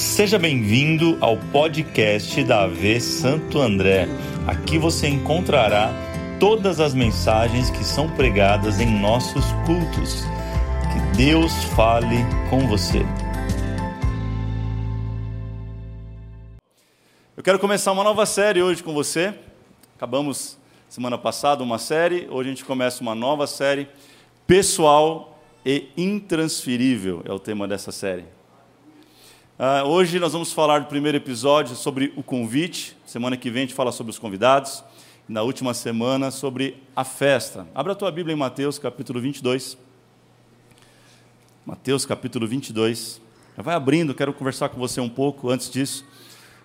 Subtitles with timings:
[0.00, 4.08] Seja bem-vindo ao podcast da AV Santo André.
[4.46, 5.92] Aqui você encontrará
[6.40, 10.24] todas as mensagens que são pregadas em nossos cultos.
[10.90, 12.16] Que Deus fale
[12.48, 13.00] com você.
[17.36, 19.34] Eu quero começar uma nova série hoje com você.
[19.96, 23.86] Acabamos semana passada uma série, hoje a gente começa uma nova série,
[24.46, 28.39] Pessoal e Intransferível é o tema dessa série.
[29.60, 32.96] Uh, hoje nós vamos falar do primeiro episódio sobre o convite.
[33.04, 34.82] Semana que vem a gente fala sobre os convidados.
[35.28, 37.68] E na última semana sobre a festa.
[37.74, 39.76] Abra a tua Bíblia em Mateus capítulo 22.
[41.66, 43.20] Mateus capítulo 22.
[43.54, 46.06] Já vai abrindo, quero conversar com você um pouco antes disso.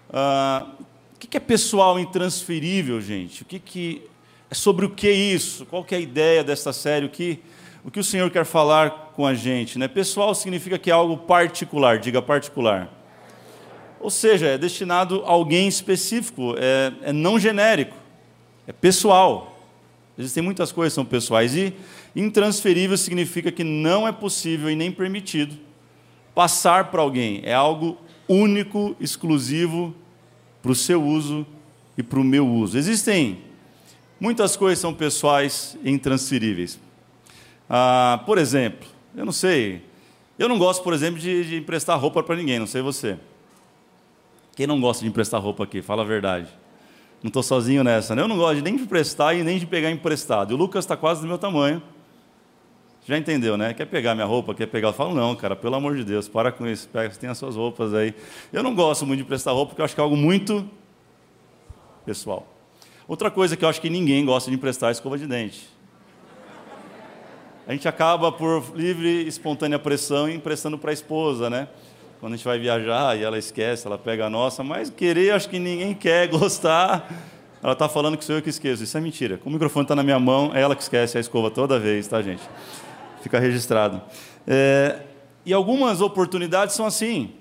[0.09, 0.85] Uh,
[1.15, 3.41] o que é pessoal intransferível, gente?
[3.41, 4.03] O que, que
[4.49, 5.65] é sobre o que isso?
[5.65, 7.05] Qual que é a ideia desta série?
[7.05, 7.41] O que
[7.85, 9.77] o que o Senhor quer falar com a gente.
[9.77, 9.87] Né?
[9.87, 12.91] Pessoal significa que é algo particular, diga particular.
[13.99, 17.95] Ou seja, é destinado a alguém específico, é, é não genérico,
[18.65, 19.55] é pessoal.
[20.17, 21.55] Existem muitas coisas que são pessoais.
[21.55, 21.75] E
[22.15, 25.55] intransferível significa que não é possível e nem permitido
[26.33, 27.41] passar para alguém.
[27.43, 29.93] É algo único, exclusivo
[30.59, 31.45] para o seu uso
[31.95, 32.79] e para o meu uso.
[32.79, 33.41] Existem
[34.19, 36.79] muitas coisas que são pessoais e intransferíveis.
[37.69, 39.81] Ah, por exemplo, eu não sei,
[40.37, 43.17] eu não gosto, por exemplo, de, de emprestar roupa para ninguém, não sei você.
[44.55, 45.81] Quem não gosta de emprestar roupa aqui?
[45.81, 46.47] Fala a verdade.
[47.23, 48.21] Não estou sozinho nessa, né?
[48.21, 50.51] Eu não gosto nem de emprestar e nem de pegar emprestado.
[50.51, 51.81] E o Lucas está quase do meu tamanho.
[53.05, 53.73] Já entendeu, né?
[53.73, 54.89] Quer pegar minha roupa, quer pegar?
[54.89, 57.55] Eu falo, não, cara, pelo amor de Deus, para com isso, pega, tem as suas
[57.55, 58.13] roupas aí.
[58.51, 60.67] Eu não gosto muito de emprestar roupa, porque eu acho que é algo muito
[62.05, 62.47] pessoal.
[63.07, 65.74] Outra coisa que eu acho que ninguém gosta de emprestar é escova de dente
[67.67, 71.67] a gente acaba por livre e espontânea pressão emprestando para a esposa, né?
[72.19, 75.49] Quando a gente vai viajar e ela esquece, ela pega a nossa, mas querer, acho
[75.49, 77.11] que ninguém quer gostar.
[77.63, 78.83] Ela está falando que sou eu que esqueço.
[78.83, 79.37] Isso é mentira.
[79.37, 82.07] Como o microfone está na minha mão, é ela que esquece a escova toda vez,
[82.07, 82.43] tá, gente?
[83.23, 83.99] Fica registrado.
[84.45, 84.99] É,
[85.43, 87.31] e algumas oportunidades são assim.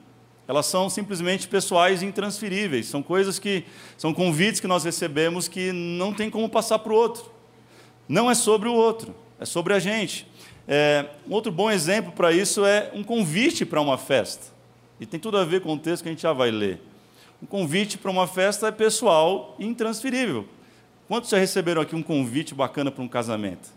[0.48, 2.86] Elas são simplesmente pessoais e intransferíveis.
[2.86, 3.64] São coisas que
[3.98, 7.30] são convites que nós recebemos que não tem como passar para o outro.
[8.08, 10.26] Não é sobre o outro é sobre a gente.
[10.66, 14.52] É, um outro bom exemplo para isso é um convite para uma festa.
[14.98, 16.80] E tem tudo a ver com o texto que a gente já vai ler.
[17.42, 20.48] Um convite para uma festa é pessoal e intransferível.
[21.06, 23.68] Quantos já receberam aqui um convite bacana para um casamento?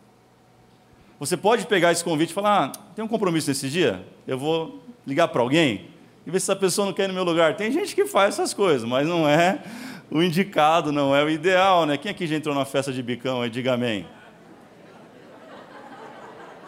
[1.19, 4.05] Você pode pegar esse convite e falar: ah, tem um compromisso nesse dia?
[4.25, 5.87] Eu vou ligar para alguém
[6.25, 7.55] e ver se essa pessoa não quer ir no meu lugar.
[7.55, 9.59] Tem gente que faz essas coisas, mas não é
[10.09, 11.85] o indicado, não é o ideal.
[11.85, 11.97] Né?
[11.97, 13.49] Quem aqui já entrou na festa de bicão aí?
[13.49, 14.05] Diga amém.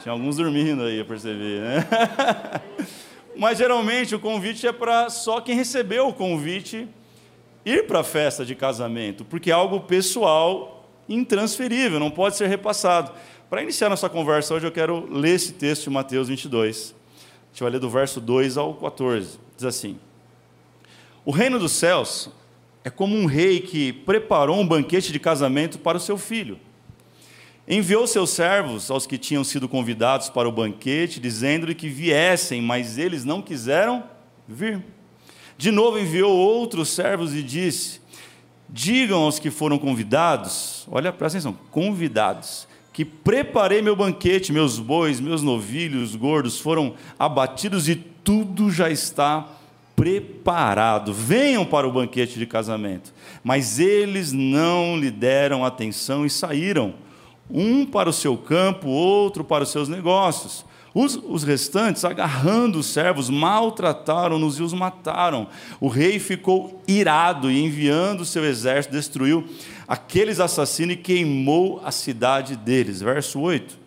[0.01, 1.85] Tinha alguns dormindo aí, eu percebi, né?
[3.35, 6.87] Mas geralmente o convite é para só quem recebeu o convite
[7.65, 13.11] ir para a festa de casamento, porque é algo pessoal, intransferível, não pode ser repassado.
[13.49, 16.95] Para iniciar nossa conversa hoje, eu quero ler esse texto de Mateus 22.
[16.95, 19.37] A gente vai ler do verso 2 ao 14.
[19.57, 19.99] Diz assim:
[21.25, 22.29] O reino dos céus
[22.83, 26.59] é como um rei que preparou um banquete de casamento para o seu filho.
[27.71, 32.97] Enviou seus servos aos que tinham sido convidados para o banquete, dizendo-lhe que viessem, mas
[32.97, 34.03] eles não quiseram
[34.47, 34.83] vir.
[35.55, 38.01] De novo enviou outros servos e disse:
[38.67, 45.19] Digam aos que foram convidados, olha, presta atenção, convidados, que preparei meu banquete, meus bois,
[45.19, 49.47] meus novilhos gordos foram abatidos e tudo já está
[49.95, 51.13] preparado.
[51.13, 53.13] Venham para o banquete de casamento.
[53.43, 56.95] Mas eles não lhe deram atenção e saíram
[57.49, 60.65] um para o seu campo, outro para os seus negócios.
[60.93, 65.47] Os, os restantes, agarrando os servos, maltrataram-nos e os mataram.
[65.79, 69.47] O rei ficou irado e, enviando o seu exército, destruiu
[69.87, 73.01] aqueles assassinos e queimou a cidade deles.
[73.01, 73.77] Verso 8.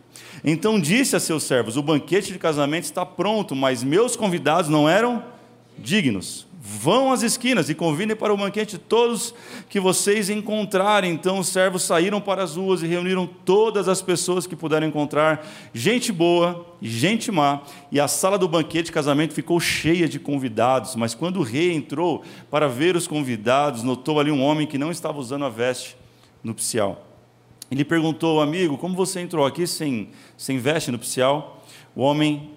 [0.44, 4.88] Então disse a seus servos: O banquete de casamento está pronto, mas meus convidados não
[4.88, 5.31] eram
[5.78, 6.46] dignos.
[6.64, 9.34] Vão às esquinas e convidem para o banquete todos
[9.68, 11.12] que vocês encontrarem.
[11.12, 15.44] Então os servos saíram para as ruas e reuniram todas as pessoas que puderam encontrar,
[15.74, 20.96] gente boa gente má, e a sala do banquete de casamento ficou cheia de convidados.
[20.96, 24.90] Mas quando o rei entrou para ver os convidados, notou ali um homem que não
[24.90, 25.96] estava usando a veste
[26.42, 27.06] nupcial.
[27.70, 31.64] Ele perguntou, amigo, como você entrou aqui sem, sem veste nupcial?
[31.94, 32.50] O homem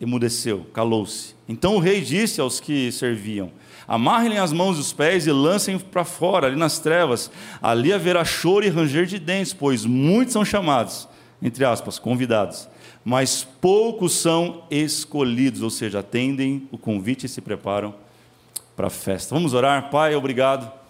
[0.00, 1.34] emudeceu, calou-se.
[1.48, 3.50] Então o rei disse aos que serviam:
[3.86, 7.30] Amarrem as mãos e os pés e lancem para fora, ali nas trevas.
[7.60, 11.08] Ali haverá choro e ranger de dentes, pois muitos são chamados,
[11.42, 12.68] entre aspas, convidados,
[13.04, 17.94] mas poucos são escolhidos, ou seja, atendem o convite e se preparam
[18.76, 19.34] para a festa.
[19.34, 19.90] Vamos orar?
[19.90, 20.80] Pai, obrigado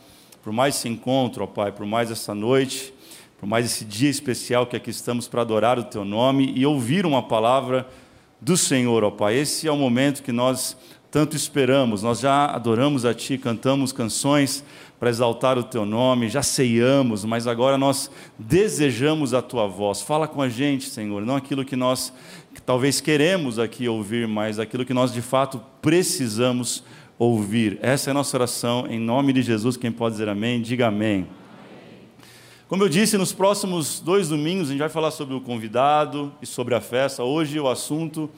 [0.43, 2.95] por mais esse encontro, ó Pai, por mais essa noite,
[3.39, 7.05] por mais esse dia especial que aqui estamos para adorar o Teu nome e ouvir
[7.05, 7.87] uma palavra
[8.41, 9.37] do Senhor, ó Pai.
[9.37, 10.77] Esse é o momento que nós
[11.11, 12.03] tanto esperamos.
[12.03, 14.65] Nós já adoramos a Ti, cantamos canções
[14.99, 20.03] para exaltar o Teu nome, já ceiamos, mas agora nós desejamos a Tua voz.
[20.03, 22.13] Fala com a gente, Senhor, não aquilo que nós
[22.55, 26.83] que talvez queremos aqui ouvir, mas aquilo que nós de fato precisamos
[27.19, 27.79] ouvir.
[27.81, 29.77] Essa é a nossa oração, em nome de Jesus.
[29.77, 31.27] Quem pode dizer amém, diga amém.
[32.70, 36.46] Como eu disse, nos próximos dois domingos a gente vai falar sobre o convidado e
[36.46, 37.25] sobre a festa.
[37.25, 38.31] Hoje o assunto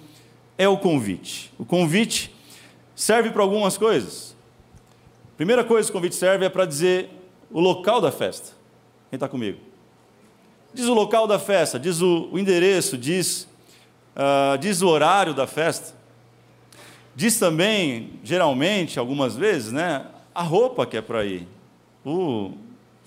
[0.57, 1.53] é o convite.
[1.59, 2.35] O convite
[2.95, 4.35] serve para algumas coisas.
[5.37, 7.11] Primeira coisa que o convite serve é para dizer
[7.51, 8.55] o local da festa.
[9.11, 9.59] Quem está comigo?
[10.73, 13.47] Diz o local da festa, diz o, o endereço, diz,
[14.17, 15.95] uh, diz o horário da festa.
[17.15, 21.47] Diz também, geralmente, algumas vezes, né, a roupa que é para ir.
[22.03, 22.53] O,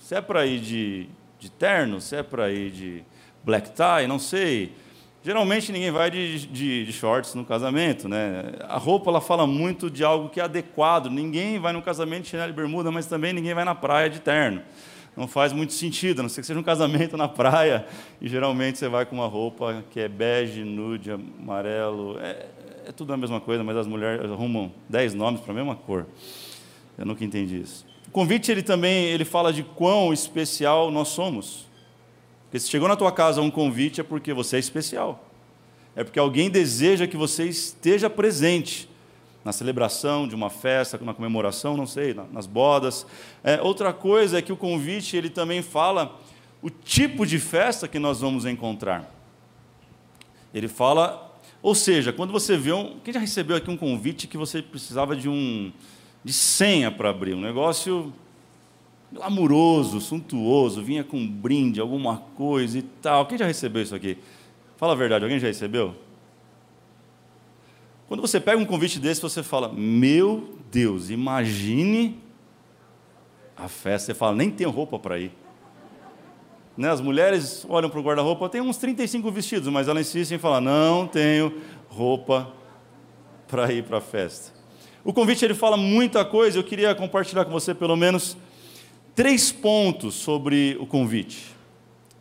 [0.06, 3.02] se é para ir de, de terno, se é para ir de
[3.42, 4.72] black tie, não sei.
[5.20, 8.52] Geralmente ninguém vai de, de, de, shorts no casamento, né?
[8.68, 11.10] A roupa ela fala muito de algo que é adequado.
[11.10, 14.20] Ninguém vai no casamento de chinelo e bermuda, mas também ninguém vai na praia de
[14.20, 14.62] terno.
[15.16, 17.84] Não faz muito sentido, a não ser que seja um casamento na praia
[18.22, 22.16] e geralmente você vai com uma roupa que é bege, nude, amarelo.
[22.20, 22.46] É,
[22.86, 26.06] é tudo a mesma coisa, mas as mulheres arrumam dez nomes para a mesma cor.
[26.96, 27.95] Eu nunca entendi isso.
[28.16, 31.66] Convite ele também ele fala de quão especial nós somos.
[32.44, 35.28] Porque se chegou na tua casa um convite é porque você é especial.
[35.94, 38.88] É porque alguém deseja que você esteja presente
[39.44, 43.06] na celebração de uma festa, na comemoração, não sei, nas bodas.
[43.44, 46.18] É, outra coisa é que o convite ele também fala
[46.62, 49.14] o tipo de festa que nós vamos encontrar.
[50.54, 54.38] Ele fala, ou seja, quando você vê um, quem já recebeu aqui um convite que
[54.38, 55.70] você precisava de um
[56.26, 58.12] de senha para abrir, um negócio
[59.12, 63.26] glamuroso, suntuoso, vinha com um brinde, alguma coisa e tal.
[63.26, 64.18] Quem já recebeu isso aqui?
[64.76, 65.94] Fala a verdade, alguém já recebeu?
[68.08, 72.20] Quando você pega um convite desse, você fala: Meu Deus, imagine
[73.56, 74.06] a festa.
[74.06, 75.30] Você fala: Nem tenho roupa para ir.
[76.76, 76.90] Né?
[76.90, 80.60] As mulheres olham para o guarda-roupa, tem uns 35 vestidos, mas elas insistem em falar:
[80.60, 82.52] Não tenho roupa
[83.46, 84.55] para ir para a festa.
[85.06, 88.36] O convite ele fala muita coisa, eu queria compartilhar com você pelo menos
[89.14, 91.54] três pontos sobre o convite.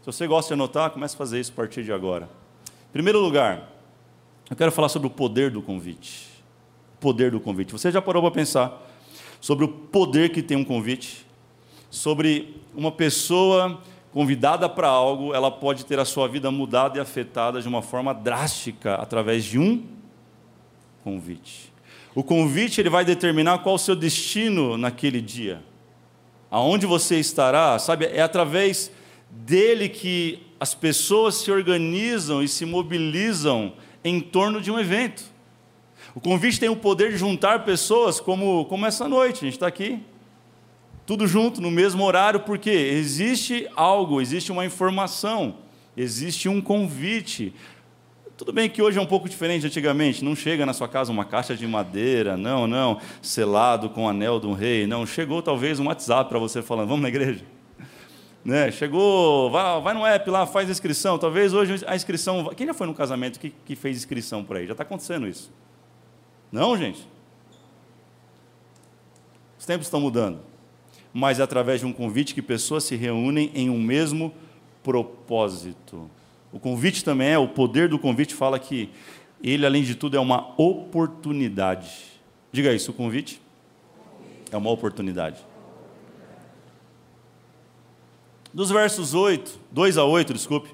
[0.02, 2.30] Se você gosta de anotar, comece a fazer isso a partir de agora.
[2.64, 3.72] Em primeiro lugar,
[4.52, 6.28] eu quero falar sobre o poder do convite.
[6.98, 7.72] O poder do convite.
[7.72, 8.80] Você já parou para pensar
[9.42, 11.26] sobre o poder que tem um convite?
[11.90, 13.82] Sobre uma pessoa
[14.12, 18.14] convidada para algo, ela pode ter a sua vida mudada e afetada de uma forma
[18.14, 19.84] drástica através de um
[21.04, 21.74] convite.
[22.16, 25.62] O convite ele vai determinar qual o seu destino naquele dia.
[26.50, 28.90] Aonde você estará, sabe, é através
[29.30, 35.24] dele que as pessoas se organizam e se mobilizam em torno de um evento.
[36.14, 39.68] O convite tem o poder de juntar pessoas como, como essa noite, a gente está
[39.68, 40.00] aqui,
[41.06, 45.58] tudo junto, no mesmo horário, porque existe algo, existe uma informação,
[45.98, 47.54] existe um convite,
[48.38, 51.24] tudo bem que hoje é um pouco diferente antigamente, não chega na sua casa uma
[51.24, 55.80] caixa de madeira, não, não, selado com o anel de um rei, não, chegou talvez
[55.80, 57.44] um WhatsApp para você falando, vamos na igreja.
[58.46, 58.72] Né?
[58.72, 62.86] Chegou, vai, vai no app lá, faz inscrição, talvez hoje a inscrição, quem já foi
[62.86, 64.68] no casamento que, que fez inscrição por aí?
[64.68, 65.52] Já está acontecendo isso.
[66.52, 67.08] Não, gente?
[69.58, 70.42] Os tempos estão mudando,
[71.12, 74.32] mas é através de um convite que pessoas se reúnem em um mesmo
[74.84, 76.08] propósito.
[76.56, 78.90] O convite também é, o poder do convite fala que
[79.44, 81.90] ele, além de tudo, é uma oportunidade.
[82.50, 83.42] Diga isso, o convite
[84.50, 85.46] é uma oportunidade.
[88.54, 90.74] Dos versos 8, 2 a 8, desculpe.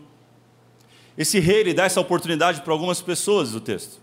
[1.17, 3.99] Esse rei ele dá essa oportunidade para algumas pessoas, o texto.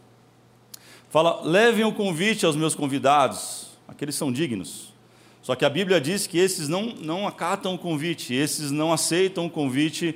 [1.08, 4.92] Fala: levem o convite aos meus convidados, aqueles são dignos.
[5.40, 9.46] Só que a Bíblia diz que esses não, não acatam o convite, esses não aceitam
[9.46, 10.14] o convite.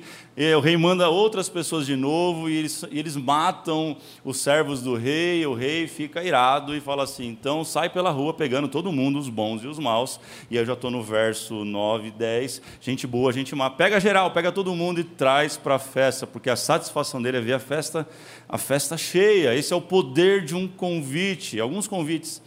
[0.55, 4.95] o rei manda outras pessoas de novo e eles, e eles matam os servos do
[4.95, 5.45] rei.
[5.45, 9.29] O rei fica irado e fala assim: então sai pela rua pegando todo mundo, os
[9.29, 10.19] bons e os maus.
[10.51, 12.61] E eu já estou no verso 9, 10.
[12.81, 13.69] Gente boa, gente má.
[13.69, 17.41] Pega geral, pega todo mundo e traz para a festa, porque a satisfação dele é
[17.41, 18.07] ver a festa,
[18.47, 19.55] a festa cheia.
[19.55, 21.59] Esse é o poder de um convite.
[21.59, 22.41] Alguns convites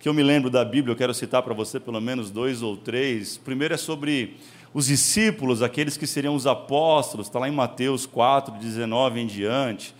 [0.00, 2.74] que eu me lembro da Bíblia, eu quero citar para você pelo menos dois ou
[2.74, 3.36] três.
[3.36, 4.38] O primeiro é sobre
[4.72, 9.94] os discípulos, aqueles que seriam os apóstolos, está lá em Mateus 4, 19 em diante.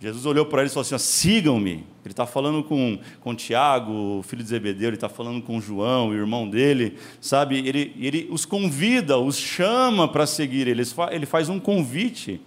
[0.00, 1.86] Jesus olhou para eles e falou assim: sigam-me.
[2.04, 6.14] Ele está falando com, com Tiago, filho de Zebedeu, ele está falando com João, o
[6.14, 7.56] irmão dele, sabe?
[7.68, 12.40] Ele, ele os convida, os chama para seguir, ele, ele faz um convite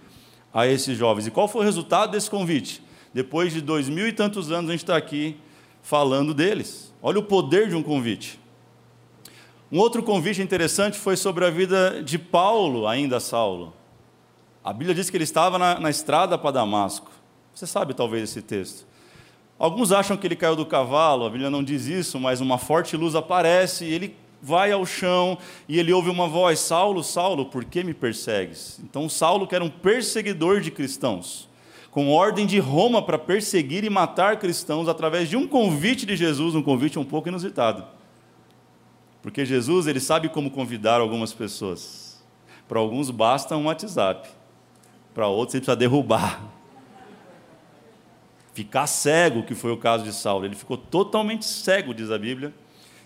[0.52, 1.26] a esses jovens.
[1.26, 2.82] E qual foi o resultado desse convite?
[3.12, 5.36] Depois de dois mil e tantos anos, a gente está aqui
[5.82, 6.92] falando deles.
[7.02, 8.38] Olha o poder de um convite.
[9.72, 13.72] Um outro convite interessante foi sobre a vida de Paulo, ainda Saulo.
[14.64, 17.10] A Bíblia diz que ele estava na, na estrada para Damasco.
[17.54, 18.86] Você sabe talvez esse texto.
[19.58, 22.96] Alguns acham que ele caiu do cavalo, a Bíblia não diz isso, mas uma forte
[22.96, 25.36] luz aparece e ele vai ao chão
[25.68, 28.80] e ele ouve uma voz: Saulo, Saulo, por que me persegues?
[28.82, 31.46] Então, Saulo, que era um perseguidor de cristãos,
[31.90, 36.54] com ordem de Roma para perseguir e matar cristãos através de um convite de Jesus,
[36.54, 37.84] um convite um pouco inusitado.
[39.22, 42.22] Porque Jesus, ele sabe como convidar algumas pessoas.
[42.68, 44.28] Para alguns basta um WhatsApp,
[45.12, 46.40] para outros ele precisa derrubar
[48.52, 50.44] ficar cego, que foi o caso de Saulo.
[50.44, 52.52] Ele ficou totalmente cego, diz a Bíblia.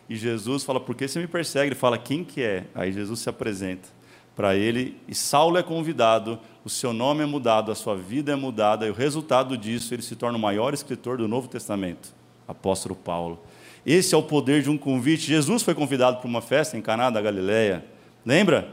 [0.08, 1.68] E Jesus fala: Por que você me persegue?
[1.68, 2.64] Ele fala: Quem que é?
[2.74, 3.88] Aí Jesus se apresenta
[4.34, 8.36] para ele e Saulo é convidado, o seu nome é mudado, a sua vida é
[8.36, 12.14] mudada, e o resultado disso, ele se torna o maior escritor do Novo Testamento,
[12.48, 13.38] apóstolo Paulo.
[13.84, 15.26] Esse é o poder de um convite.
[15.26, 17.84] Jesus foi convidado para uma festa em Caná da Galileia.
[18.24, 18.66] Lembra?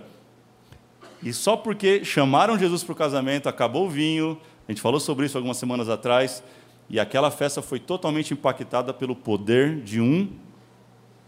[1.22, 5.26] E só porque chamaram Jesus para o casamento, acabou o vinho, a gente falou sobre
[5.26, 6.42] isso algumas semanas atrás,
[6.90, 10.30] e aquela festa foi totalmente impactada pelo poder de um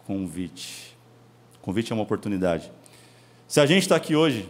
[0.08, 0.96] convite.
[1.62, 2.72] Convite é uma oportunidade.
[3.48, 4.48] Se a gente está aqui hoje,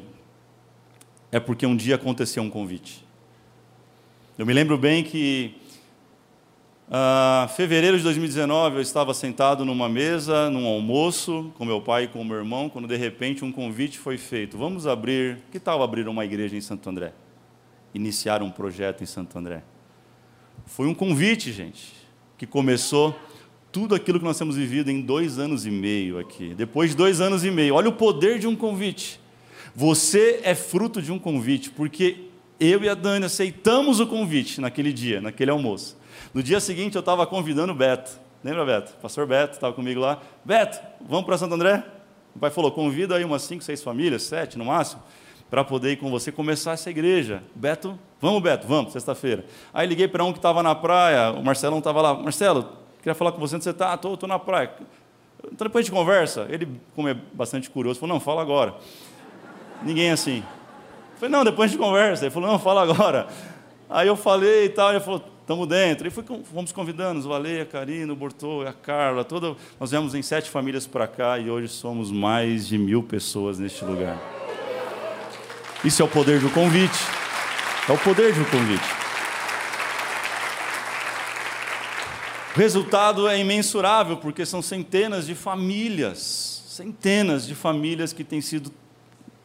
[1.34, 3.04] é porque um dia aconteceu um convite.
[4.38, 5.56] Eu me lembro bem que,
[6.88, 12.08] uh, fevereiro de 2019, eu estava sentado numa mesa, num almoço, com meu pai e
[12.08, 14.60] com meu irmão, quando de repente um convite foi feito.
[14.60, 17.14] Vamos abrir, que tal abrir uma igreja em Santo André?
[17.96, 19.64] Iniciar um projeto em Santo André.
[20.68, 21.94] Foi um convite, gente,
[22.38, 23.16] que começou
[23.72, 26.54] tudo aquilo que nós temos vivido em dois anos e meio aqui.
[26.54, 29.23] Depois de dois anos e meio, olha o poder de um convite.
[29.76, 34.94] Você é fruto de um convite, porque eu e a Dani aceitamos o convite naquele
[34.94, 35.98] dia, naquele almoço.
[36.34, 38.20] No dia seguinte, eu estava convidando o Beto.
[38.44, 38.94] Lembra, Beto?
[39.02, 40.22] pastor Beto estava comigo lá.
[40.46, 41.84] Beto, vamos para Santo André?
[42.36, 45.02] O pai falou: convida aí umas cinco, seis famílias, sete no máximo
[45.54, 47.44] para poder ir com você começar essa igreja.
[47.54, 49.46] Beto, vamos, Beto, vamos, sexta-feira.
[49.72, 52.16] Aí liguei para um que estava na praia, o Marcelão estava lá.
[52.16, 53.94] Marcelo, queria falar com você onde você está.
[53.94, 54.72] Estou na praia.
[55.52, 56.48] Então depois a gente conversa.
[56.50, 58.74] Ele, como é bastante curioso, falou: não, fala agora.
[59.84, 60.38] Ninguém assim.
[61.14, 62.26] Eu falei: não, depois a gente conversa.
[62.26, 63.28] Ele falou: não, fala agora.
[63.90, 66.08] Aí eu falei e tal, ele falou: estamos dentro.
[66.08, 69.56] E fui, fomos convidando os Valeia, a Karina, o Bortô, a Carla, toda.
[69.80, 73.84] Nós viemos em sete famílias para cá e hoje somos mais de mil pessoas neste
[73.84, 74.18] lugar.
[75.84, 76.98] Isso é o poder do convite.
[77.88, 79.04] É o poder do convite.
[82.56, 88.72] O resultado é imensurável, porque são centenas de famílias, centenas de famílias que têm sido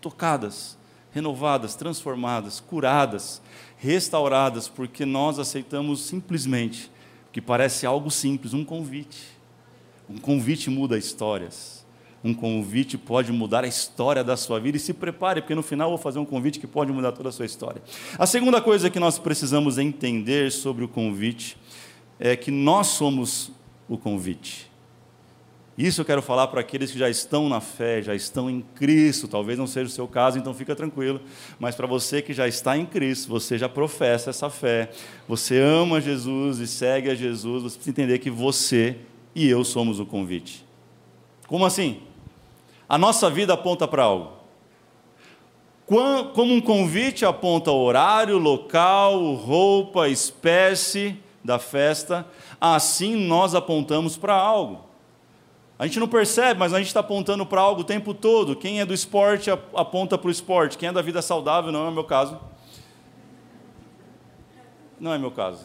[0.01, 0.79] tocadas,
[1.13, 3.43] renovadas, transformadas, curadas,
[3.77, 6.91] restauradas, porque nós aceitamos simplesmente,
[7.33, 9.39] que parece algo simples, um convite.
[10.09, 11.79] Um convite muda histórias
[12.23, 15.89] um convite pode mudar a história da sua vida e se prepare, porque no final
[15.89, 17.81] eu vou fazer um convite que pode mudar toda a sua história.
[18.19, 21.57] A segunda coisa que nós precisamos entender sobre o convite
[22.19, 23.53] é que nós somos
[23.89, 24.69] o convite.
[25.79, 29.29] Isso eu quero falar para aqueles que já estão na fé, já estão em Cristo.
[29.29, 31.21] Talvez não seja o seu caso, então fica tranquilo.
[31.57, 34.91] Mas para você que já está em Cristo, você já professa essa fé,
[35.29, 38.97] você ama Jesus e segue a Jesus, você precisa entender que você
[39.33, 40.67] e eu somos o convite.
[41.47, 42.01] Como assim?
[42.89, 44.33] A nossa vida aponta para algo.
[45.87, 52.27] Como um convite aponta o horário, local, roupa, espécie da festa,
[52.61, 54.89] assim nós apontamos para algo.
[55.79, 58.57] A gente não percebe, mas a gente está apontando para algo o tempo todo.
[58.57, 60.77] Quem é do esporte aponta para o esporte.
[60.77, 62.41] Quem é da vida saudável, não é o meu caso.
[64.99, 65.65] Não é meu caso.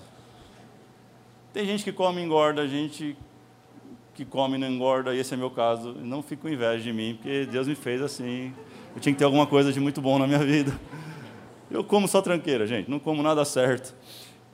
[1.52, 3.18] Tem gente que come e engorda, gente
[4.14, 5.94] que come e não engorda, esse é meu caso.
[5.94, 8.54] Não fico com inveja de mim, porque Deus me fez assim.
[8.96, 10.80] Eu tinha que ter alguma coisa de muito bom na minha vida.
[11.72, 13.96] Eu como só tranqueira, gente, não como nada certo.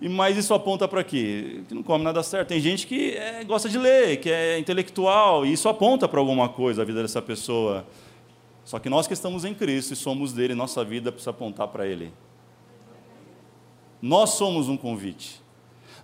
[0.02, 1.62] E mas isso aponta para quê?
[1.68, 2.50] Que não come nada certo.
[2.50, 6.48] Tem gente que é, gosta de ler, que é intelectual, e isso aponta para alguma
[6.48, 7.86] coisa a vida dessa pessoa.
[8.64, 11.86] Só que nós que estamos em Cristo e somos dele, nossa vida precisa apontar para
[11.86, 12.14] ele.
[14.02, 15.42] Nós somos um convite.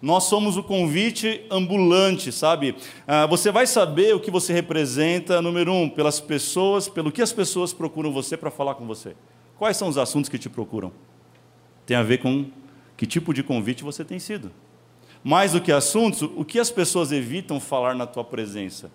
[0.01, 2.75] Nós somos o convite ambulante, sabe?
[3.07, 7.31] Ah, você vai saber o que você representa, número um, pelas pessoas, pelo que as
[7.31, 9.15] pessoas procuram você para falar com você.
[9.57, 10.91] Quais são os assuntos que te procuram?
[11.85, 12.45] Tem a ver com
[12.97, 14.51] Que tipo de convite você tem sido?
[15.23, 18.91] Mais do que assuntos, o que as pessoas evitam falar na tua presença?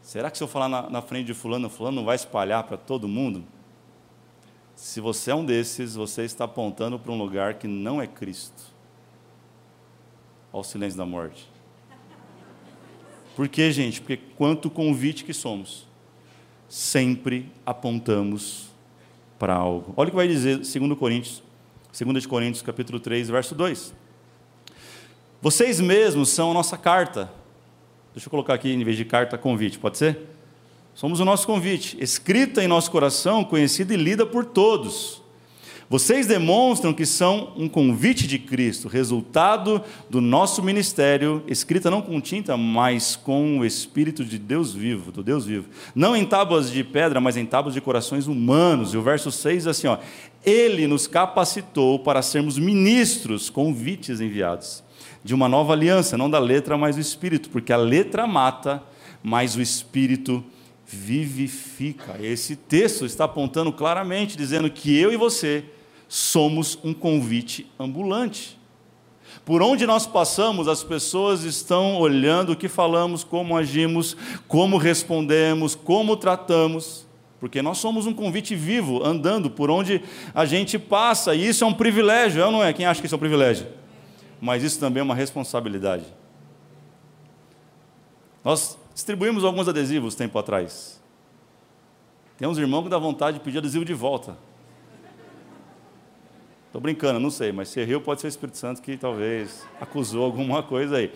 [0.00, 2.76] Será que se eu falar na, na frente de fulano, fulano não vai espalhar para
[2.76, 3.44] todo mundo?
[4.76, 8.74] Se você é um desses, você está apontando para um lugar que não é Cristo.
[10.52, 11.48] Olha o silêncio da morte.
[13.34, 14.00] Por quê, gente?
[14.00, 15.86] Porque quanto convite que somos,
[16.68, 18.68] sempre apontamos
[19.38, 19.92] para algo.
[19.96, 21.42] Olha o que vai dizer 2 Coríntios,
[21.96, 23.94] 2 Coríntios, capítulo 3, verso 2.
[25.40, 27.30] Vocês mesmos são a nossa carta.
[28.12, 30.18] Deixa eu colocar aqui, em vez de carta, convite, pode ser?
[30.92, 35.22] Somos o nosso convite, escrita em nosso coração, conhecida e lida por todos
[35.94, 42.20] vocês demonstram que são um convite de Cristo, resultado do nosso ministério, escrita não com
[42.20, 45.68] tinta, mas com o Espírito de Deus vivo, do Deus vivo.
[45.94, 48.92] Não em tábuas de pedra, mas em tábuas de corações humanos.
[48.92, 49.98] E o verso 6 diz assim: ó,
[50.44, 54.82] Ele nos capacitou para sermos ministros, convites enviados,
[55.22, 58.82] de uma nova aliança, não da letra, mas do Espírito, porque a letra mata,
[59.22, 60.44] mas o Espírito
[60.84, 62.16] vivifica.
[62.20, 65.66] Esse texto está apontando claramente, dizendo que eu e você
[66.14, 68.56] somos um convite ambulante.
[69.44, 74.16] Por onde nós passamos, as pessoas estão olhando o que falamos, como agimos,
[74.46, 77.04] como respondemos, como tratamos,
[77.40, 80.02] porque nós somos um convite vivo, andando por onde
[80.32, 82.72] a gente passa, e isso é um privilégio, é ou não é?
[82.72, 83.66] Quem acha que isso é um privilégio?
[84.40, 86.04] Mas isso também é uma responsabilidade.
[88.44, 91.02] Nós distribuímos alguns adesivos tempo atrás.
[92.38, 94.38] Tem uns irmãos que dá vontade de pedir adesivo de volta.
[96.74, 100.24] Estou brincando, não sei, mas se riu pode ser o Espírito Santo que talvez acusou
[100.24, 101.12] alguma coisa aí.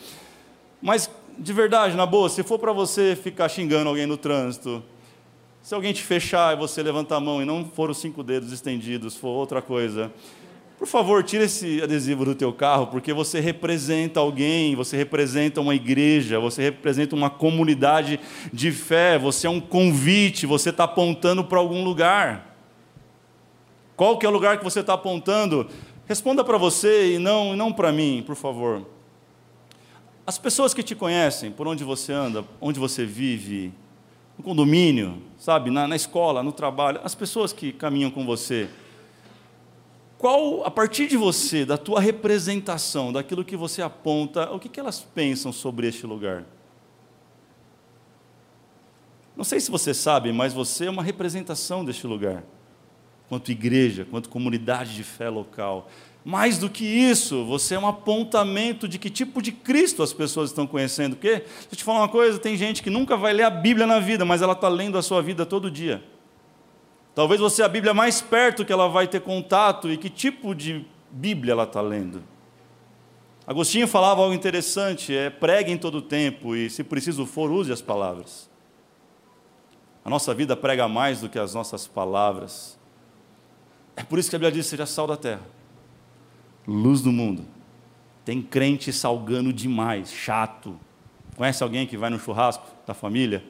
[0.81, 4.81] Mas, de verdade, na boa, se for para você ficar xingando alguém no trânsito,
[5.61, 8.53] se alguém te fechar e você levantar a mão e não for os cinco dedos
[8.53, 10.13] estendidos, for outra coisa,
[10.79, 15.75] por favor, tire esse adesivo do teu carro, porque você representa alguém, você representa uma
[15.75, 18.21] igreja, você representa uma comunidade
[18.53, 22.48] de fé, você é um convite, você está apontando para algum lugar.
[23.99, 25.69] Qual que é o lugar que você está apontando?
[26.07, 28.87] Responda para você e não, não para mim, por favor.
[30.25, 33.73] As pessoas que te conhecem, por onde você anda, onde você vive,
[34.37, 38.71] no condomínio, sabe, na, na escola, no trabalho, as pessoas que caminham com você,
[40.17, 44.79] qual, a partir de você, da tua representação, daquilo que você aponta, o que, que
[44.79, 46.45] elas pensam sobre este lugar?
[49.37, 52.45] Não sei se você sabe, mas você é uma representação deste lugar
[53.29, 55.91] quanto igreja, quanto comunidade de fé local.
[56.25, 60.51] Mais do que isso, você é um apontamento de que tipo de Cristo as pessoas
[60.51, 61.17] estão conhecendo.
[61.17, 63.87] Porque, deixa eu te falar uma coisa: tem gente que nunca vai ler a Bíblia
[63.87, 66.03] na vida, mas ela está lendo a sua vida todo dia.
[67.15, 70.55] Talvez você é a Bíblia mais perto que ela vai ter contato e que tipo
[70.55, 72.23] de Bíblia ela está lendo.
[73.47, 77.81] Agostinho falava algo interessante: é pregue em todo tempo e, se preciso for, use as
[77.81, 78.51] palavras.
[80.05, 82.78] A nossa vida prega mais do que as nossas palavras.
[83.99, 85.43] É por isso que a Bíblia diz: seja sal da terra,
[86.65, 87.45] luz do mundo.
[88.25, 90.79] Tem crente salgando demais, chato.
[91.37, 93.43] Conhece alguém que vai no churrasco da família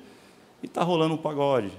[0.62, 1.70] e está rolando um pagode?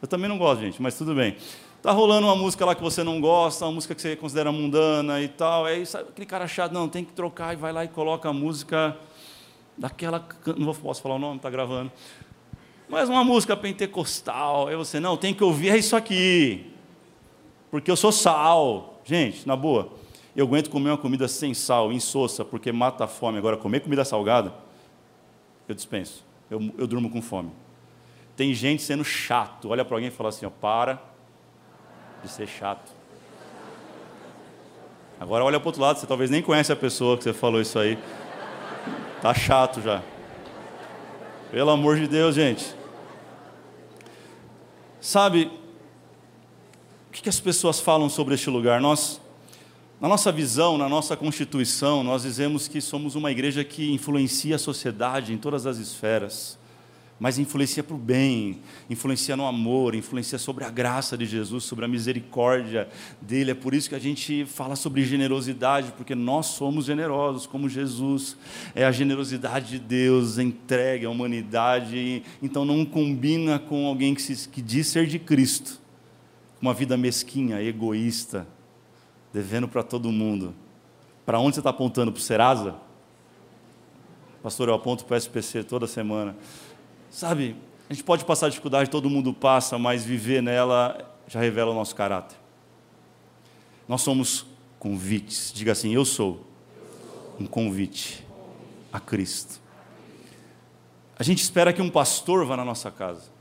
[0.00, 1.36] Eu também não gosto, gente, mas tudo bem.
[1.76, 5.20] Está rolando uma música lá que você não gosta, uma música que você considera mundana
[5.20, 5.64] e tal.
[5.64, 8.32] Aí sabe, aquele cara chato, não, tem que trocar e vai lá e coloca a
[8.32, 8.96] música
[9.78, 10.26] daquela.
[10.56, 11.92] Não posso falar o nome, está gravando.
[12.88, 14.66] Mas uma música pentecostal.
[14.66, 16.71] Aí você, não, tem que ouvir, é isso aqui
[17.72, 19.00] porque eu sou sal.
[19.02, 19.88] Gente, na boa,
[20.36, 23.38] eu aguento comer uma comida sem sal, insossa, porque mata a fome.
[23.38, 24.52] Agora, comer comida salgada,
[25.66, 26.22] eu dispenso.
[26.50, 27.50] Eu, eu durmo com fome.
[28.36, 29.70] Tem gente sendo chato.
[29.70, 31.02] Olha para alguém e fala assim: ó, para
[32.22, 32.92] de ser chato.
[35.18, 37.58] Agora olha para o outro lado, você talvez nem conhece a pessoa que você falou
[37.58, 37.98] isso aí.
[39.22, 40.02] Tá chato já.
[41.50, 42.74] Pelo amor de Deus, gente.
[45.00, 45.50] Sabe,
[47.12, 48.80] o que as pessoas falam sobre este lugar?
[48.80, 49.20] Nós,
[50.00, 54.58] na nossa visão, na nossa constituição, nós dizemos que somos uma igreja que influencia a
[54.58, 56.58] sociedade em todas as esferas,
[57.20, 61.84] mas influencia para o bem, influencia no amor, influencia sobre a graça de Jesus, sobre
[61.84, 62.88] a misericórdia
[63.20, 63.50] dele.
[63.50, 68.38] É por isso que a gente fala sobre generosidade, porque nós somos generosos, como Jesus.
[68.74, 72.22] É a generosidade de Deus entregue à humanidade.
[72.42, 75.81] Então não combina com alguém que, se, que diz ser de Cristo
[76.62, 78.46] uma vida mesquinha, egoísta,
[79.32, 80.54] devendo para todo mundo.
[81.26, 82.12] Para onde você está apontando?
[82.12, 82.76] Para o Serasa?
[84.40, 86.36] Pastor, eu aponto para o SPC toda semana.
[87.10, 87.56] Sabe,
[87.90, 91.96] a gente pode passar dificuldade, todo mundo passa, mas viver nela já revela o nosso
[91.96, 92.36] caráter.
[93.88, 94.46] Nós somos
[94.78, 95.52] convites.
[95.52, 96.46] Diga assim: Eu sou
[97.40, 98.24] um convite
[98.92, 99.60] a Cristo.
[101.18, 103.31] A gente espera que um pastor vá na nossa casa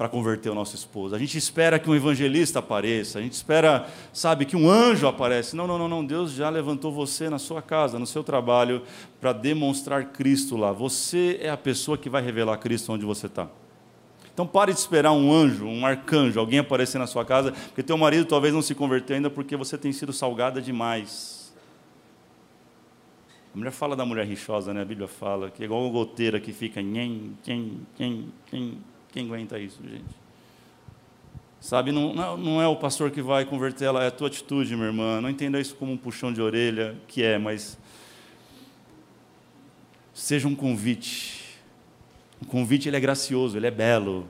[0.00, 1.14] para converter o nosso esposo.
[1.14, 3.18] A gente espera que um evangelista apareça.
[3.18, 5.54] A gente espera, sabe, que um anjo apareça.
[5.54, 6.02] Não, não, não, não.
[6.02, 8.80] Deus já levantou você na sua casa, no seu trabalho,
[9.20, 10.72] para demonstrar Cristo lá.
[10.72, 13.46] Você é a pessoa que vai revelar Cristo onde você está.
[14.32, 17.98] Então pare de esperar um anjo, um arcanjo, alguém aparecer na sua casa, porque teu
[17.98, 21.52] marido talvez não se converteu ainda porque você tem sido salgada demais.
[23.54, 24.80] A mulher fala da mulher rixosa, né?
[24.80, 28.78] A Bíblia fala que é igual uma goteira que fica nhen, quem, quem, quem,
[29.12, 30.20] quem aguenta isso, gente?
[31.60, 34.88] Sabe, não, não é o pastor que vai converter ela, é a tua atitude, minha
[34.88, 35.20] irmã.
[35.20, 37.78] Não entenda isso como um puxão de orelha, que é, mas
[40.14, 41.40] seja um convite
[42.40, 44.26] o convite ele é gracioso, ele é belo,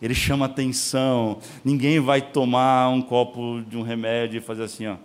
[0.00, 1.40] ele chama atenção.
[1.64, 4.96] Ninguém vai tomar um copo de um remédio e fazer assim, ó.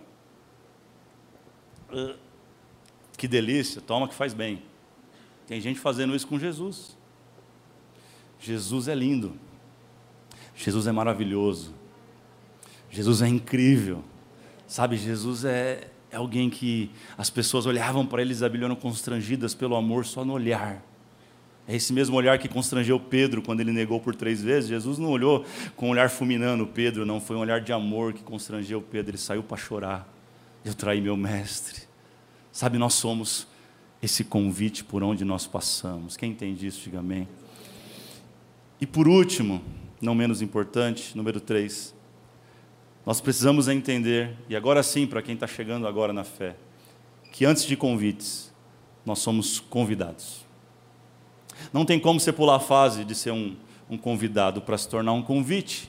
[3.17, 4.62] Que delícia, toma que faz bem.
[5.47, 6.97] Tem gente fazendo isso com Jesus.
[8.41, 9.34] Jesus é lindo.
[10.56, 11.73] Jesus é maravilhoso.
[12.89, 14.04] Jesus é incrível.
[14.67, 20.06] Sabe, Jesus é, é alguém que as pessoas olhavam para ele, Isabilhano, constrangidas pelo amor
[20.06, 20.84] só no olhar.
[21.67, 24.69] É esse mesmo olhar que constrangeu Pedro quando ele negou por três vezes.
[24.69, 27.21] Jesus não olhou com um olhar fulminando Pedro, não.
[27.21, 29.12] Foi um olhar de amor que constrangeu Pedro.
[29.12, 30.12] Ele saiu para chorar.
[30.65, 31.84] Eu traí meu mestre.
[32.51, 33.47] Sabe, nós somos
[34.01, 36.17] esse convite por onde nós passamos.
[36.17, 37.27] Quem entende isso, diga amém.
[38.82, 39.62] E por último,
[40.02, 41.94] não menos importante, número três,
[43.06, 46.56] nós precisamos entender, e agora sim, para quem está chegando agora na fé,
[47.32, 48.52] que antes de convites,
[49.06, 50.44] nós somos convidados.
[51.72, 53.56] Não tem como você pular a fase de ser um,
[53.88, 55.88] um convidado para se tornar um convite.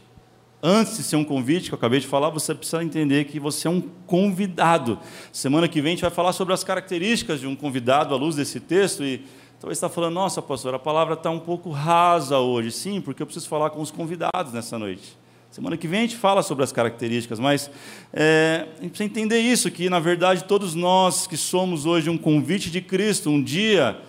[0.62, 3.68] Antes de ser um convite, que eu acabei de falar, você precisa entender que você
[3.68, 4.98] é um convidado.
[5.32, 8.36] Semana que vem a gente vai falar sobre as características de um convidado à luz
[8.36, 9.24] desse texto e
[9.62, 12.72] talvez está falando, nossa, pastor, a palavra está um pouco rasa hoje.
[12.72, 15.16] Sim, porque eu preciso falar com os convidados nessa noite.
[15.52, 17.70] Semana que vem a gente fala sobre as características, mas
[18.12, 22.18] é, a gente precisa entender isso, que na verdade todos nós que somos hoje um
[22.18, 24.00] convite de Cristo, um dia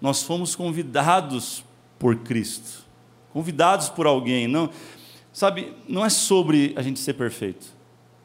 [0.00, 1.62] nós fomos convidados
[1.98, 2.86] por Cristo,
[3.34, 4.48] convidados por alguém.
[4.48, 4.70] Não,
[5.30, 7.66] sabe, não é sobre a gente ser perfeito,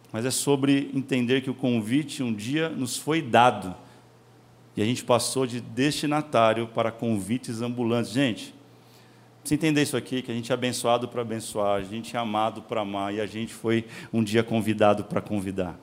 [0.10, 3.76] mas é sobre entender que o convite um dia nos foi dado
[4.78, 8.12] e a gente passou de destinatário para convites ambulantes.
[8.12, 8.54] Gente,
[9.44, 12.62] você entender isso aqui, que a gente é abençoado para abençoar, a gente é amado
[12.62, 15.76] para amar e a gente foi um dia convidado para convidar.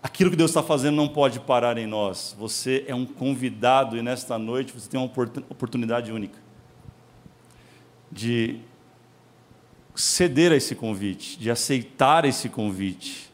[0.00, 2.36] Aquilo que Deus está fazendo não pode parar em nós.
[2.38, 5.10] Você é um convidado e nesta noite você tem uma
[5.50, 6.38] oportunidade única
[8.12, 8.60] de
[9.94, 13.31] ceder a esse convite, de aceitar esse convite,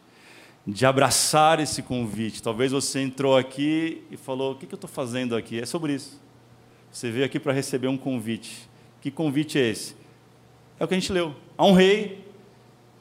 [0.68, 2.42] de abraçar esse convite.
[2.42, 5.58] Talvez você entrou aqui e falou: O que eu estou fazendo aqui?
[5.58, 6.20] É sobre isso.
[6.92, 8.68] Você veio aqui para receber um convite.
[9.00, 9.96] Que convite é esse?
[10.78, 11.34] É o que a gente leu.
[11.56, 12.24] Há um rei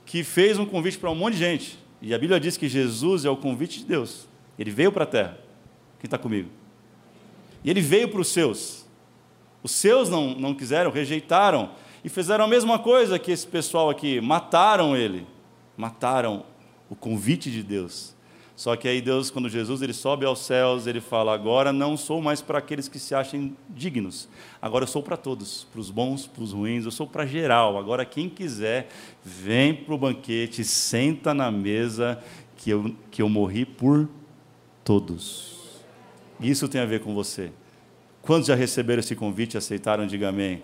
[0.06, 1.78] que fez um convite para um monte de gente.
[2.02, 4.28] E a Bíblia diz que Jesus é o convite de Deus.
[4.58, 5.38] Ele veio para a terra.
[6.00, 6.50] Quem está comigo?
[7.64, 8.86] E ele veio para os seus.
[9.62, 11.72] Os seus não, não quiseram, rejeitaram.
[12.02, 14.22] E fizeram a mesma coisa que esse pessoal aqui.
[14.22, 15.28] Mataram ele.
[15.76, 16.46] Mataram
[16.90, 18.16] o convite de Deus.
[18.58, 22.20] Só que aí Deus, quando Jesus ele sobe aos céus, ele fala: agora não sou
[22.24, 24.28] mais para aqueles que se achem dignos.
[24.60, 26.84] Agora eu sou para todos, para os bons, para os ruins.
[26.84, 27.78] Eu sou para geral.
[27.78, 28.90] Agora quem quiser
[29.24, 32.20] vem para o banquete, senta na mesa
[32.56, 34.10] que eu que eu morri por
[34.84, 35.84] todos.
[36.42, 37.52] Isso tem a ver com você.
[38.24, 40.08] Quantos já receberam esse convite aceitaram?
[40.08, 40.64] Diga amém.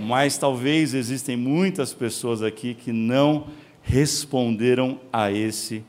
[0.00, 3.48] Mas talvez existem muitas pessoas aqui que não
[3.88, 5.82] responderam a esse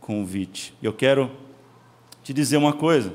[0.00, 0.72] convite.
[0.80, 1.28] Eu quero
[2.22, 3.12] te dizer uma coisa.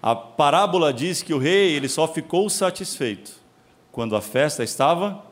[0.00, 3.32] A parábola diz que o rei ele só ficou satisfeito
[3.90, 5.24] quando a festa estava.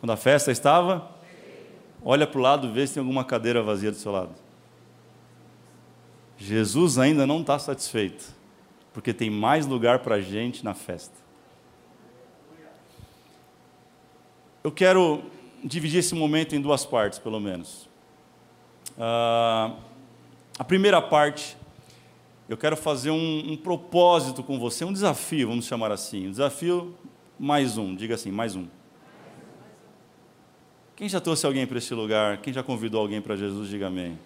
[0.00, 1.10] Quando a festa estava.
[2.04, 4.34] Olha para o lado, vê se tem alguma cadeira vazia do seu lado.
[6.36, 8.24] Jesus ainda não está satisfeito,
[8.92, 11.14] porque tem mais lugar para a gente na festa.
[14.62, 15.24] Eu quero
[15.62, 17.88] dividir esse momento em duas partes, pelo menos.
[18.96, 19.76] Uh,
[20.58, 21.56] a primeira parte,
[22.48, 26.26] eu quero fazer um, um, propósito com você, um desafio, vamos chamar assim.
[26.26, 26.94] Um desafio
[27.38, 28.66] mais um, diga assim, mais um.
[30.96, 32.38] Quem já trouxe alguém para esse lugar?
[32.38, 33.68] Quem já convidou alguém para Jesus?
[33.68, 34.18] Diga amém.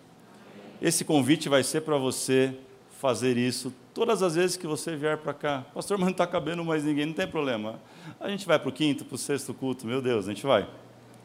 [0.80, 2.56] Esse convite vai ser para você
[2.98, 5.66] fazer isso todas as vezes que você vier para cá.
[5.74, 7.78] Pastor, mas não está cabendo mais ninguém, não tem problema.
[8.18, 10.66] A gente vai para o quinto, para o sexto culto, meu Deus, a gente vai.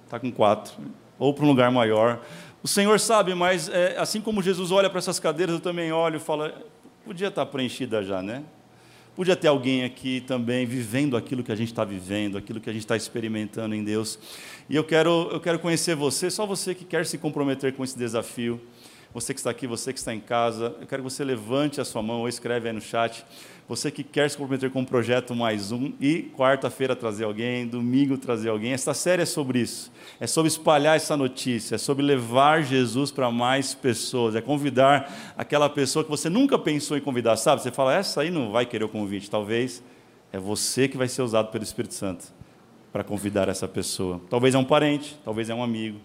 [0.07, 0.73] Está com quatro.
[1.19, 2.21] ou para um lugar maior.
[2.63, 6.15] O Senhor sabe, mas é, assim como Jesus olha para essas cadeiras, eu também olho
[6.15, 6.49] e falo,
[7.03, 8.43] podia estar preenchida já, né?
[9.17, 12.73] Podia ter alguém aqui também vivendo aquilo que a gente está vivendo, aquilo que a
[12.73, 14.17] gente está experimentando em Deus.
[14.69, 17.97] E eu quero, eu quero conhecer você, só você que quer se comprometer com esse
[17.97, 18.61] desafio.
[19.17, 21.83] Você que está aqui, você que está em casa, eu quero que você levante a
[21.83, 23.25] sua mão ou escreve aí no chat.
[23.67, 28.15] Você que quer se comprometer com o projeto mais um e quarta-feira trazer alguém, domingo
[28.15, 28.73] trazer alguém.
[28.73, 29.91] Esta série é sobre isso.
[30.19, 35.67] É sobre espalhar essa notícia, é sobre levar Jesus para mais pessoas, é convidar aquela
[35.67, 37.63] pessoa que você nunca pensou em convidar, sabe?
[37.63, 39.31] Você fala, essa aí não vai querer o convite.
[39.31, 39.81] Talvez
[40.31, 42.25] é você que vai ser usado pelo Espírito Santo
[42.93, 44.21] para convidar essa pessoa.
[44.29, 45.99] Talvez é um parente, talvez é um amigo,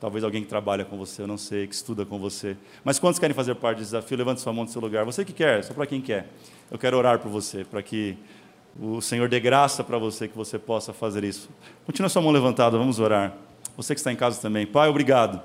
[0.00, 2.56] talvez alguém que trabalha com você, eu não sei, que estuda com você.
[2.84, 4.16] Mas quantos querem fazer parte do desafio?
[4.16, 5.04] Levante sua mão do seu lugar.
[5.04, 6.28] Você que quer, só para quem quer.
[6.70, 8.16] Eu quero orar por você, para que
[8.78, 11.48] o Senhor dê graça para você, que você possa fazer isso.
[11.84, 13.34] Continua sua mão levantada, vamos orar.
[13.76, 14.66] Você que está em casa também.
[14.66, 15.40] Pai, obrigado.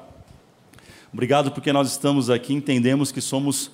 [1.12, 3.72] Obrigado porque nós estamos aqui, entendemos que somos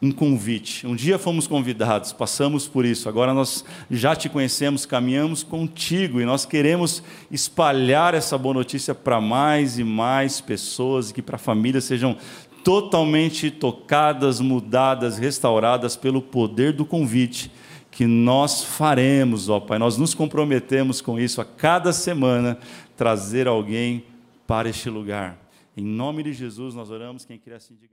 [0.00, 0.86] um convite.
[0.86, 6.24] Um dia fomos convidados, passamos por isso, agora nós já te conhecemos, caminhamos contigo e
[6.24, 11.84] nós queremos espalhar essa boa notícia para mais e mais pessoas e que para famílias
[11.84, 12.16] sejam
[12.62, 17.50] totalmente tocadas, mudadas, restauradas pelo poder do convite
[17.90, 19.78] que nós faremos, ó Pai.
[19.78, 22.58] Nós nos comprometemos com isso a cada semana
[22.96, 24.04] trazer alguém
[24.46, 25.36] para este lugar.
[25.76, 27.86] Em nome de Jesus nós oramos, quem quer assim diga